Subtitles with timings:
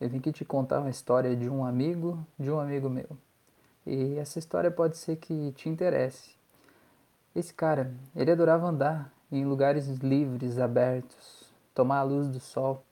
[0.00, 3.08] Eu vim aqui te contar uma história de um amigo de um amigo meu.
[3.84, 6.36] E essa história pode ser que te interesse.
[7.34, 12.84] Esse cara, ele adorava andar em lugares livres, abertos, tomar a luz do sol.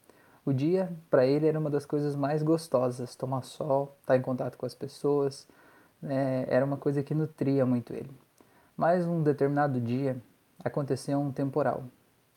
[0.45, 4.57] O dia, para ele, era uma das coisas mais gostosas: tomar sol, estar em contato
[4.57, 5.47] com as pessoas.
[6.03, 8.11] É, era uma coisa que nutria muito ele.
[8.77, 10.17] Mas um determinado dia
[10.65, 11.85] aconteceu um temporal,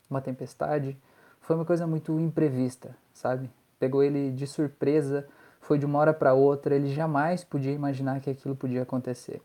[0.08, 0.96] uma tempestade.
[1.40, 3.50] Foi uma coisa muito imprevista, sabe?
[3.80, 5.26] Pegou ele de surpresa,
[5.60, 9.40] foi de uma hora para outra, ele jamais podia imaginar que aquilo podia acontecer.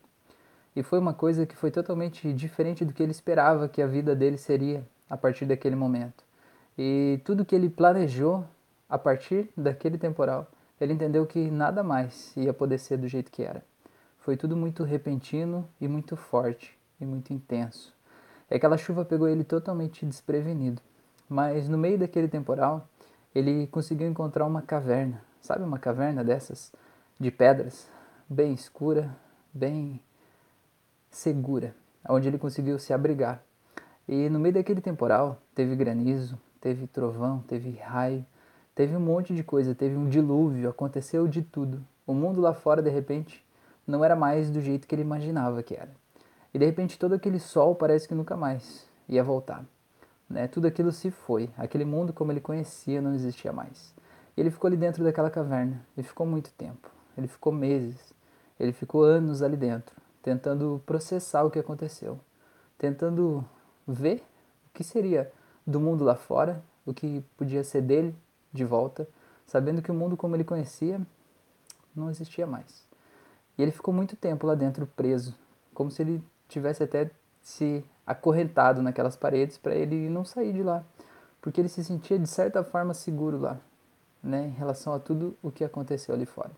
[0.76, 4.14] E foi uma coisa que foi totalmente diferente do que ele esperava que a vida
[4.14, 6.22] dele seria a partir daquele momento.
[6.76, 8.44] E tudo que ele planejou
[8.88, 10.46] a partir daquele temporal,
[10.78, 13.64] ele entendeu que nada mais ia poder ser do jeito que era.
[14.18, 17.94] Foi tudo muito repentino e muito forte e muito intenso.
[18.50, 20.82] E aquela chuva pegou ele totalmente desprevenido.
[21.28, 22.86] Mas no meio daquele temporal,
[23.36, 26.72] ele conseguiu encontrar uma caverna, sabe uma caverna dessas
[27.20, 27.86] de pedras,
[28.26, 29.14] bem escura,
[29.52, 30.00] bem
[31.10, 31.76] segura,
[32.08, 33.42] onde ele conseguiu se abrigar.
[34.08, 38.24] E no meio daquele temporal teve granizo, teve trovão, teve raio,
[38.74, 41.84] teve um monte de coisa, teve um dilúvio, aconteceu de tudo.
[42.06, 43.44] O mundo lá fora de repente
[43.86, 45.90] não era mais do jeito que ele imaginava que era.
[46.54, 49.62] E de repente todo aquele sol parece que nunca mais ia voltar.
[50.28, 50.48] Né?
[50.48, 51.50] Tudo aquilo se foi.
[51.56, 53.94] Aquele mundo como ele conhecia não existia mais.
[54.36, 55.84] E ele ficou ali dentro daquela caverna.
[55.96, 56.90] Ele ficou muito tempo.
[57.16, 58.14] Ele ficou meses.
[58.58, 62.18] Ele ficou anos ali dentro, tentando processar o que aconteceu,
[62.78, 63.44] tentando
[63.86, 64.24] ver
[64.68, 65.30] o que seria
[65.66, 68.16] do mundo lá fora, o que podia ser dele
[68.52, 69.06] de volta,
[69.46, 71.00] sabendo que o mundo como ele conhecia
[71.94, 72.86] não existia mais.
[73.58, 75.34] E ele ficou muito tempo lá dentro preso,
[75.74, 77.10] como se ele tivesse até
[77.46, 80.82] se acorrentado naquelas paredes para ele não sair de lá,
[81.40, 83.56] porque ele se sentia de certa forma seguro lá,
[84.20, 86.50] né, em relação a tudo o que aconteceu ali fora.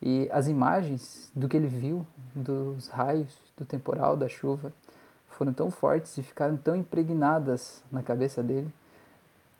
[0.00, 4.72] E as imagens do que ele viu, dos raios, do temporal, da chuva,
[5.28, 8.72] foram tão fortes e ficaram tão impregnadas na cabeça dele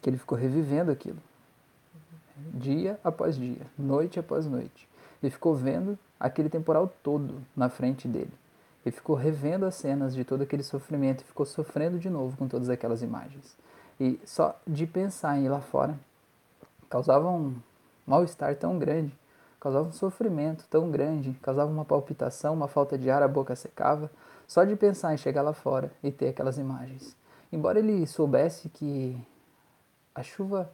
[0.01, 1.19] que ele ficou revivendo aquilo,
[2.55, 4.89] dia após dia, noite após noite.
[5.23, 8.33] Ele ficou vendo aquele temporal todo na frente dele.
[8.87, 12.47] Ele ficou revendo as cenas de todo aquele sofrimento e ficou sofrendo de novo com
[12.47, 13.57] todas aquelas imagens.
[13.99, 15.99] E só de pensar em ir lá fora
[16.89, 17.57] causava um
[18.07, 19.13] mal-estar tão grande,
[19.59, 24.09] causava um sofrimento tão grande, causava uma palpitação, uma falta de ar, a boca secava,
[24.47, 27.17] só de pensar em chegar lá fora e ter aquelas imagens.
[27.53, 29.21] Embora ele soubesse que
[30.15, 30.71] a chuva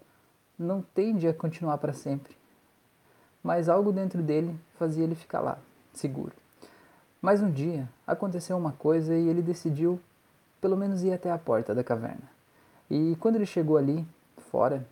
[0.58, 2.36] não tende a continuar para sempre,
[3.42, 5.58] mas algo dentro dele fazia ele ficar lá,
[5.94, 6.41] seguro.
[7.22, 10.00] Mas um dia aconteceu uma coisa e ele decidiu
[10.60, 12.28] pelo menos ir até a porta da caverna.
[12.90, 14.04] E quando ele chegou ali,
[14.50, 14.84] fora,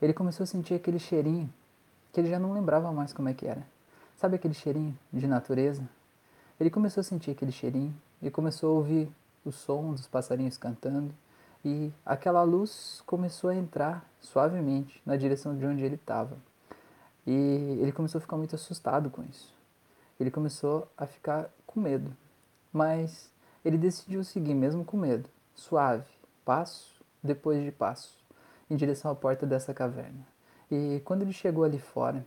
[0.00, 1.52] ele começou a sentir aquele cheirinho
[2.12, 3.66] que ele já não lembrava mais como é que era.
[4.16, 5.82] Sabe aquele cheirinho de natureza?
[6.60, 9.10] Ele começou a sentir aquele cheirinho e começou a ouvir
[9.42, 11.12] o som dos passarinhos cantando
[11.64, 16.36] e aquela luz começou a entrar suavemente na direção de onde ele estava.
[17.26, 19.54] E ele começou a ficar muito assustado com isso.
[20.20, 22.14] Ele começou a ficar com medo,
[22.72, 23.30] mas
[23.64, 26.06] ele decidiu seguir mesmo com medo, suave,
[26.44, 28.16] passo depois de passo,
[28.68, 30.26] em direção à porta dessa caverna.
[30.70, 32.24] E quando ele chegou ali fora,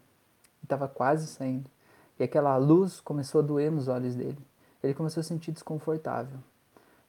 [0.63, 1.69] estava quase saindo,
[2.17, 4.38] e aquela luz começou a doer nos olhos dele.
[4.81, 6.39] Ele começou a se sentir desconfortável,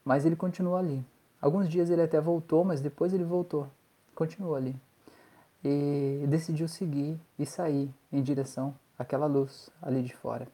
[0.05, 1.05] mas ele continuou ali.
[1.41, 3.69] Alguns dias ele até voltou, mas depois ele voltou,
[4.15, 4.75] continuou ali.
[5.63, 10.49] E decidiu seguir e sair em direção àquela luz ali de fora.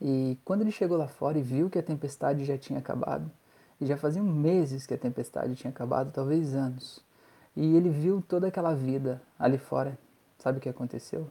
[0.00, 3.30] E quando ele chegou lá fora e viu que a tempestade já tinha acabado,
[3.80, 7.00] e já faziam meses que a tempestade tinha acabado, talvez anos,
[7.54, 9.98] e ele viu toda aquela vida ali fora,
[10.38, 11.28] sabe o que aconteceu?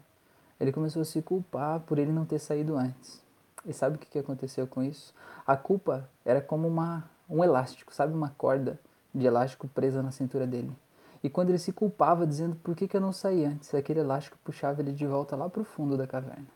[0.60, 3.22] Ele começou a se culpar por ele não ter saído antes.
[3.66, 5.14] E sabe o que aconteceu com isso?
[5.46, 8.14] A culpa era como uma, um elástico, sabe?
[8.14, 8.80] Uma corda
[9.14, 10.72] de elástico presa na cintura dele.
[11.24, 14.38] E quando ele se culpava, dizendo por que, que eu não saí antes, aquele elástico
[14.44, 16.55] puxava ele de volta lá para o fundo da caverna.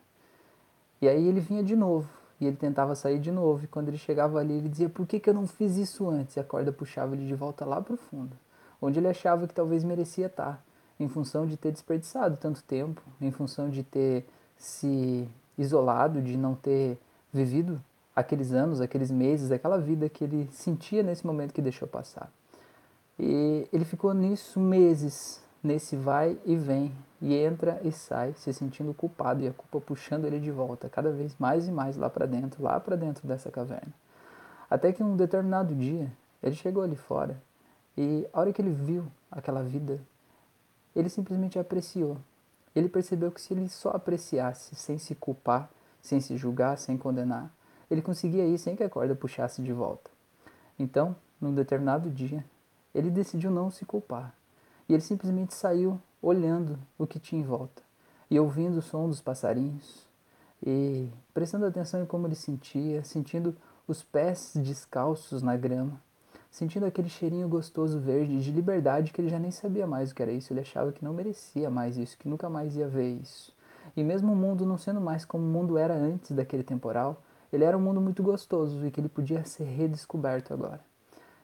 [1.02, 2.10] E aí ele vinha de novo,
[2.40, 5.20] e ele tentava sair de novo, e quando ele chegava ali, ele dizia: Por que,
[5.20, 6.36] que eu não fiz isso antes?
[6.36, 8.36] E a corda puxava ele de volta lá para o fundo,
[8.82, 10.64] onde ele achava que talvez merecia estar,
[11.00, 14.26] em função de ter desperdiçado tanto tempo, em função de ter
[14.58, 16.98] se isolado, de não ter
[17.32, 17.82] vivido
[18.16, 22.30] aqueles anos, aqueles meses, aquela vida que ele sentia nesse momento que deixou passar.
[23.18, 28.94] E ele ficou nisso meses, nesse vai e vem, e entra e sai se sentindo
[28.94, 32.26] culpado e a culpa puxando ele de volta, cada vez mais e mais lá para
[32.26, 33.94] dentro, lá para dentro dessa caverna.
[34.70, 36.12] Até que um determinado dia,
[36.42, 37.42] ele chegou ali fora
[37.98, 40.00] e a hora que ele viu aquela vida,
[40.96, 42.18] ele simplesmente apreciou.
[42.76, 45.70] Ele percebeu que se ele só apreciasse, sem se culpar,
[46.02, 47.52] sem se julgar, sem condenar,
[47.90, 50.10] ele conseguia ir sem que a corda puxasse de volta.
[50.78, 52.46] Então, num determinado dia,
[52.94, 54.34] ele decidiu não se culpar.
[54.88, 57.82] E ele simplesmente saiu olhando o que tinha em volta
[58.30, 60.08] e ouvindo o som dos passarinhos
[60.66, 63.56] e prestando atenção em como ele sentia, sentindo
[63.88, 66.00] os pés descalços na grama,
[66.52, 70.22] sentindo aquele cheirinho gostoso verde de liberdade que ele já nem sabia mais o que
[70.22, 73.54] era isso, ele achava que não merecia mais isso, que nunca mais ia ver isso.
[73.96, 77.22] E mesmo o mundo não sendo mais como o mundo era antes daquele temporal,
[77.52, 80.82] ele era um mundo muito gostoso e que ele podia ser redescoberto agora.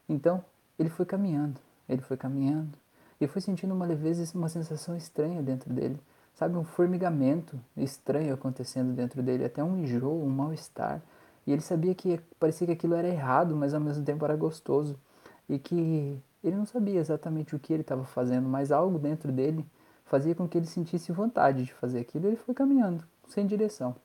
[0.08, 0.44] Então,
[0.78, 2.78] ele foi caminhando, ele foi caminhando
[3.20, 6.00] e foi sentindo uma leveza, uma sensação estranha dentro dele,
[6.34, 11.02] sabe, um formigamento estranho acontecendo dentro dele, até um enjoo, um mal-estar.
[11.48, 15.00] E ele sabia que parecia que aquilo era errado, mas ao mesmo tempo era gostoso.
[15.48, 19.66] E que ele não sabia exatamente o que ele estava fazendo, mas algo dentro dele
[20.06, 22.28] fazia com que ele sentisse vontade de fazer aquilo.
[22.28, 23.96] Ele foi caminhando, sem direção.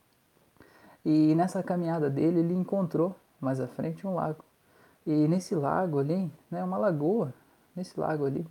[1.03, 4.45] E nessa caminhada dele, ele encontrou mais à frente um lago.
[5.05, 7.33] E nesse lago ali, né, uma lagoa,
[7.75, 8.45] nesse lago ali,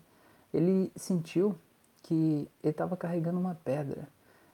[0.53, 1.55] ele sentiu
[2.03, 4.09] que ele estava carregando uma pedra.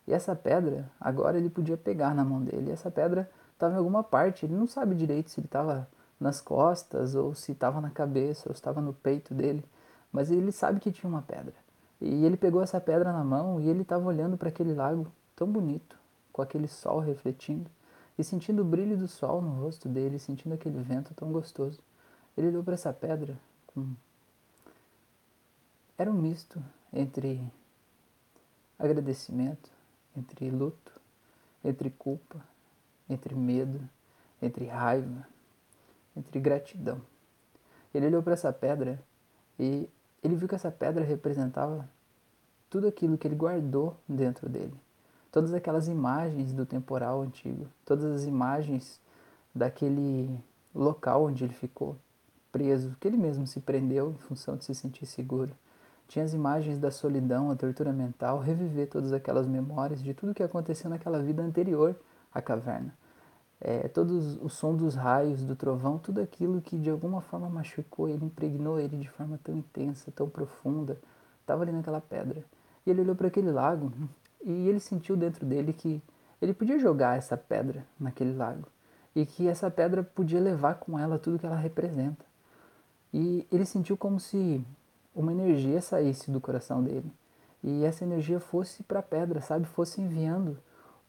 [0.06, 2.70] E essa pedra, agora ele podia pegar na mão dele.
[2.70, 5.88] E essa pedra estava em alguma parte, ele não sabe direito se ele estava
[6.20, 9.64] nas costas, ou se estava na cabeça, ou se estava no peito dele,
[10.12, 11.54] mas ele sabe que tinha uma pedra.
[12.00, 15.46] E ele pegou essa pedra na mão e ele estava olhando para aquele lago tão
[15.46, 15.96] bonito,
[16.32, 17.70] com aquele sol refletindo,
[18.18, 21.80] e sentindo o brilho do sol no rosto dele, sentindo aquele vento tão gostoso.
[22.36, 23.94] Ele olhou para essa pedra com.
[25.98, 26.62] Era um misto
[26.92, 27.42] entre
[28.78, 29.70] agradecimento,
[30.16, 30.92] entre luto,
[31.64, 32.44] entre culpa,
[33.08, 33.80] entre medo,
[34.42, 35.26] entre raiva,
[36.14, 37.00] entre gratidão.
[37.94, 39.02] Ele olhou para essa pedra
[39.58, 39.88] e
[40.22, 41.88] ele viu que essa pedra representava
[42.68, 44.74] tudo aquilo que ele guardou dentro dele.
[45.32, 49.00] Todas aquelas imagens do temporal antigo, todas as imagens
[49.54, 50.38] daquele
[50.74, 51.96] local onde ele ficou
[52.52, 55.54] preso, que ele mesmo se prendeu em função de se sentir seguro.
[56.08, 60.42] Tinha as imagens da solidão, a tortura mental, reviver todas aquelas memórias de tudo que
[60.42, 61.96] aconteceu naquela vida anterior
[62.32, 62.92] à caverna
[63.60, 68.08] é, todo o som dos raios, do trovão, tudo aquilo que de alguma forma machucou
[68.08, 70.98] ele, impregnou ele de forma tão intensa, tão profunda,
[71.40, 72.44] estava ali naquela pedra.
[72.84, 73.92] E ele olhou para aquele lago
[74.44, 76.02] e ele sentiu dentro dele que
[76.40, 78.68] ele podia jogar essa pedra naquele lago
[79.14, 82.24] e que essa pedra podia levar com ela tudo que ela representa.
[83.12, 84.62] E ele sentiu como se
[85.16, 87.10] uma energia saísse do coração dele
[87.64, 89.66] e essa energia fosse para a pedra, sabe?
[89.66, 90.58] Fosse enviando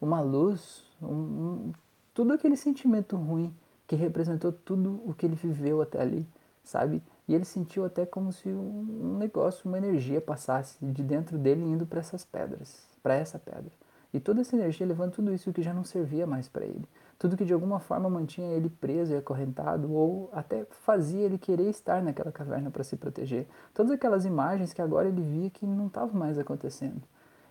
[0.00, 1.72] uma luz, um, um
[2.14, 3.54] tudo aquele sentimento ruim
[3.86, 6.26] que representou tudo o que ele viveu até ali,
[6.64, 7.02] sabe?
[7.28, 11.86] E ele sentiu até como se um negócio, uma energia passasse de dentro dele indo
[11.86, 13.70] para essas pedras, para essa pedra.
[14.12, 16.84] E toda essa energia levando tudo isso que já não servia mais para ele.
[17.18, 21.68] Tudo que de alguma forma mantinha ele preso e acorrentado, ou até fazia ele querer
[21.68, 23.46] estar naquela caverna para se proteger.
[23.74, 27.02] Todas aquelas imagens que agora ele via que não estavam mais acontecendo.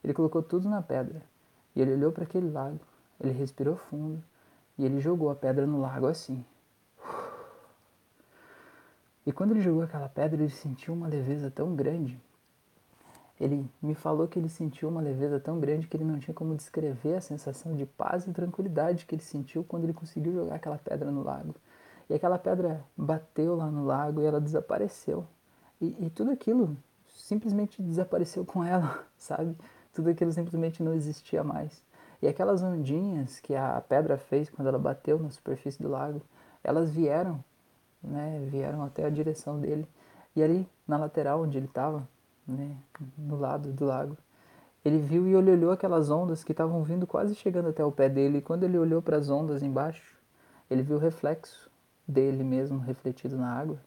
[0.03, 1.21] Ele colocou tudo na pedra.
[1.75, 2.79] E ele olhou para aquele lago.
[3.19, 4.23] Ele respirou fundo
[4.77, 6.45] e ele jogou a pedra no lago assim.
[9.25, 12.17] E quando ele jogou aquela pedra, ele sentiu uma leveza tão grande.
[13.39, 16.55] Ele me falou que ele sentiu uma leveza tão grande que ele não tinha como
[16.55, 20.77] descrever a sensação de paz e tranquilidade que ele sentiu quando ele conseguiu jogar aquela
[20.77, 21.53] pedra no lago.
[22.09, 25.25] E aquela pedra bateu lá no lago e ela desapareceu.
[25.79, 26.75] E, e tudo aquilo
[27.07, 29.55] simplesmente desapareceu com ela, sabe?
[29.93, 31.83] Tudo aquilo simplesmente não existia mais.
[32.21, 36.21] E aquelas ondinhas que a pedra fez quando ela bateu na superfície do lago,
[36.63, 37.43] elas vieram,
[38.01, 39.87] né, vieram até a direção dele.
[40.35, 42.07] E ali, na lateral onde ele estava,
[42.47, 42.75] né,
[43.17, 44.17] no lado do lago,
[44.85, 48.37] ele viu e olhou aquelas ondas que estavam vindo quase chegando até o pé dele.
[48.37, 50.15] E quando ele olhou para as ondas embaixo,
[50.71, 51.69] ele viu o reflexo
[52.07, 53.77] dele mesmo refletido na água.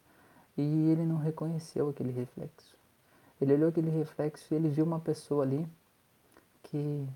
[0.55, 2.77] E ele não reconheceu aquele reflexo.
[3.41, 5.67] Ele olhou aquele reflexo e ele viu uma pessoa ali
[6.63, 7.07] que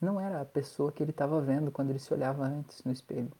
[0.00, 3.32] não era a pessoa que ele estava vendo quando ele se olhava antes no espelho.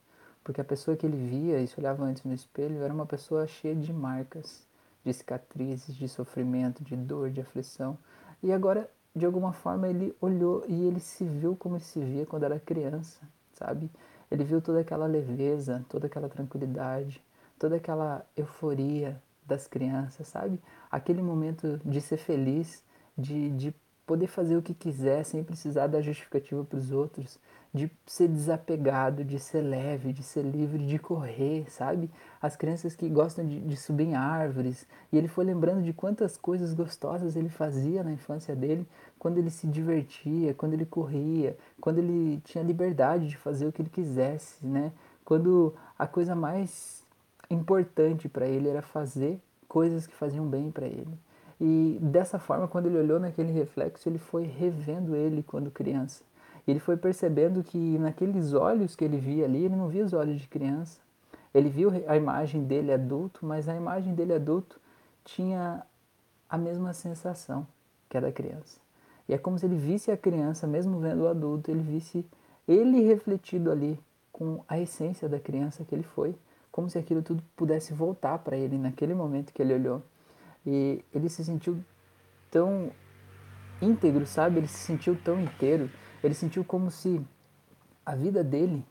[0.43, 3.47] Porque a pessoa que ele via e se olhava antes no espelho era uma pessoa
[3.47, 4.67] cheia de marcas,
[5.09, 7.99] de cicatrizes, de sofrimento, de dor, de aflição.
[8.43, 12.45] E agora, de alguma forma, ele olhou e ele se viu como se via quando
[12.45, 13.19] era criança,
[13.55, 13.91] sabe?
[14.31, 17.23] Ele viu toda aquela leveza, toda aquela tranquilidade,
[17.59, 20.61] toda aquela euforia das crianças, sabe?
[20.91, 22.85] Aquele momento de ser feliz,
[23.17, 23.75] de, de
[24.09, 27.39] poder fazer o que quiser sem precisar dar justificativa para os outros,
[27.75, 32.11] de ser desapegado, de ser leve, de ser livre, de correr, sabe?
[32.41, 34.87] As crianças que gostam de, de subir em árvores.
[35.13, 38.89] E ele foi lembrando de quantas coisas gostosas ele fazia na infância dele,
[39.19, 43.83] quando ele se divertia, quando ele corria, quando ele tinha liberdade de fazer o que
[43.83, 44.91] ele quisesse, né?
[45.23, 47.05] Quando a coisa mais
[47.51, 49.39] importante para ele era fazer
[49.69, 51.28] coisas que faziam bem para ele.
[51.61, 56.23] E dessa forma, quando ele olhou naquele reflexo, ele foi revendo ele quando criança.
[56.67, 60.41] Ele foi percebendo que naqueles olhos que ele via ali, ele não via os olhos
[60.41, 61.01] de criança.
[61.53, 64.79] Ele viu a imagem dele adulto, mas a imagem dele adulto
[65.25, 65.83] tinha
[66.49, 67.67] a mesma sensação
[68.09, 68.79] que a da criança.
[69.29, 72.25] E é como se ele visse a criança, mesmo vendo o adulto, ele visse
[72.67, 73.99] ele refletido ali
[74.33, 76.35] com a essência da criança que ele foi,
[76.71, 80.03] como se aquilo tudo pudesse voltar para ele naquele momento que ele olhou.
[80.71, 81.83] E ele se sentiu
[82.51, 82.93] tão
[83.81, 84.59] íntegro, sabe?
[84.59, 85.91] Ele se sentiu tão inteiro.
[86.23, 87.25] Ele sentiu como se
[88.05, 88.85] a vida dele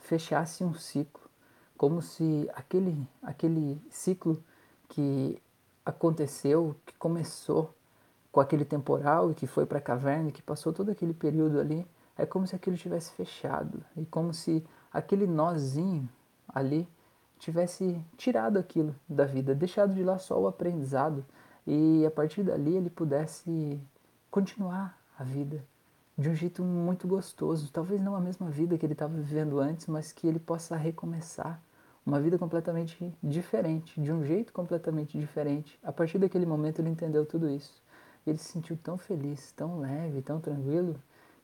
[0.00, 1.30] fechasse um ciclo,
[1.76, 4.42] como se aquele aquele ciclo
[4.88, 5.40] que
[5.86, 7.72] aconteceu, que começou
[8.32, 11.86] com aquele temporal e que foi para a caverna, que passou todo aquele período ali,
[12.18, 16.08] é como se aquilo tivesse fechado e como se aquele nozinho
[16.48, 16.88] ali
[17.40, 21.24] tivesse tirado aquilo da vida, deixado de lá só o aprendizado
[21.66, 23.80] e a partir dali ele pudesse
[24.30, 25.64] continuar a vida
[26.16, 29.86] de um jeito muito gostoso, talvez não a mesma vida que ele estava vivendo antes,
[29.86, 31.62] mas que ele possa recomeçar
[32.04, 35.78] uma vida completamente diferente, de um jeito completamente diferente.
[35.82, 37.82] A partir daquele momento ele entendeu tudo isso.
[38.26, 40.94] Ele se sentiu tão feliz, tão leve, tão tranquilo,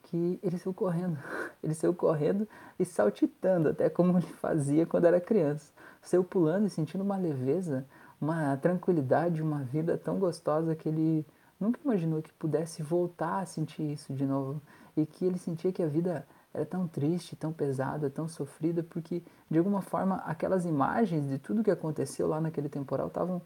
[0.06, 1.18] que ele saiu correndo.
[1.62, 2.46] Ele saiu correndo
[2.78, 5.72] e saltitando, até como ele fazia quando era criança.
[6.00, 7.84] Saiu pulando e sentindo uma leveza,
[8.20, 11.26] uma tranquilidade, uma vida tão gostosa que ele
[11.58, 14.62] nunca imaginou que pudesse voltar a sentir isso de novo.
[14.96, 19.22] E que ele sentia que a vida era tão triste, tão pesada, tão sofrida, porque
[19.50, 23.42] de alguma forma aquelas imagens de tudo que aconteceu lá naquele temporal estavam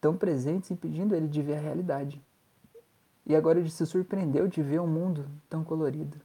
[0.00, 2.22] tão presentes, impedindo ele de ver a realidade.
[3.26, 6.18] E agora ele se surpreendeu de ver um mundo tão colorido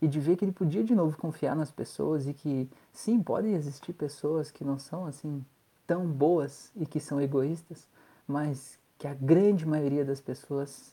[0.00, 3.54] e de ver que ele podia de novo confiar nas pessoas e que sim, podem
[3.54, 5.44] existir pessoas que não são assim
[5.86, 7.86] tão boas e que são egoístas,
[8.26, 10.92] mas que a grande maioria das pessoas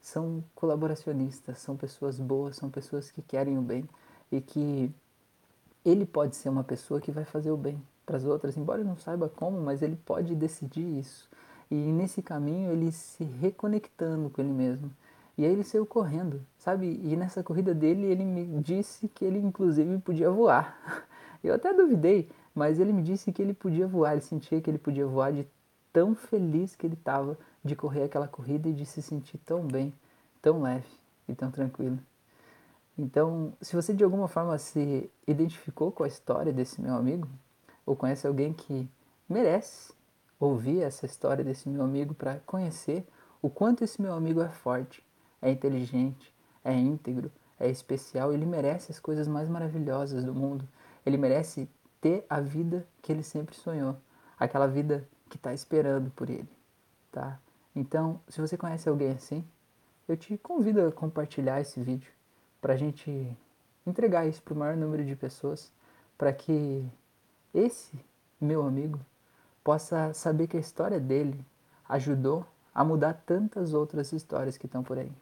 [0.00, 3.88] são colaboracionistas, são pessoas boas, são pessoas que querem o bem
[4.30, 4.92] e que
[5.84, 8.88] ele pode ser uma pessoa que vai fazer o bem para as outras, embora ele
[8.88, 11.28] não saiba como, mas ele pode decidir isso.
[11.70, 14.90] E nesse caminho ele se reconectando com ele mesmo.
[15.38, 17.00] E aí ele saiu correndo, sabe?
[17.02, 20.76] E nessa corrida dele ele me disse que ele inclusive podia voar.
[21.42, 24.78] Eu até duvidei, mas ele me disse que ele podia voar, ele sentia que ele
[24.78, 25.46] podia voar de
[25.92, 29.94] tão feliz que ele estava de correr aquela corrida e de se sentir tão bem,
[30.42, 30.88] tão leve
[31.28, 31.98] e tão tranquilo.
[32.98, 37.28] Então, se você de alguma forma se identificou com a história desse meu amigo,
[37.86, 38.86] ou conhece alguém que
[39.28, 39.92] merece
[40.40, 43.06] ouvir essa história desse meu amigo para conhecer
[43.42, 45.04] o quanto esse meu amigo é forte,
[45.40, 50.66] é inteligente, é íntegro, é especial, ele merece as coisas mais maravilhosas do mundo.
[51.04, 51.68] Ele merece
[52.00, 53.96] ter a vida que ele sempre sonhou,
[54.38, 56.48] aquela vida que está esperando por ele,
[57.12, 57.38] tá?
[57.76, 59.44] Então, se você conhece alguém assim,
[60.08, 62.10] eu te convido a compartilhar esse vídeo
[62.60, 63.36] para a gente
[63.86, 65.70] entregar isso para o maior número de pessoas,
[66.18, 66.84] para que
[67.54, 68.04] esse
[68.40, 68.98] meu amigo
[69.62, 71.44] possa saber que a história dele
[71.88, 75.12] ajudou a mudar tantas outras histórias que estão por aí.